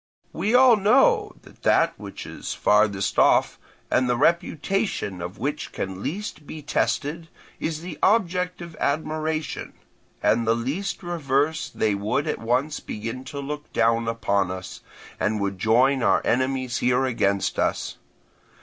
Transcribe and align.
We 0.33 0.55
all 0.55 0.77
know 0.77 1.33
that 1.43 1.61
that 1.61 1.93
which 1.95 2.25
is 2.25 2.55
farthest 2.55 3.19
off, 3.19 3.59
and 3.91 4.09
the 4.09 4.17
reputation 4.17 5.21
of 5.21 5.37
which 5.37 5.71
can 5.71 6.01
least 6.01 6.47
be 6.47 6.63
tested, 6.63 7.27
is 7.59 7.81
the 7.81 7.99
object 8.01 8.63
of 8.63 8.75
admiration; 8.77 9.73
at 10.23 10.43
the 10.43 10.55
least 10.55 11.03
reverse 11.03 11.69
they 11.69 11.93
would 11.93 12.25
at 12.25 12.39
once 12.39 12.79
begin 12.79 13.23
to 13.25 13.39
look 13.39 13.71
down 13.73 14.07
upon 14.07 14.49
us, 14.49 14.81
and 15.19 15.39
would 15.39 15.59
join 15.59 16.01
our 16.01 16.23
enemies 16.25 16.79
here 16.79 17.05
against 17.05 17.59
us. 17.59 17.97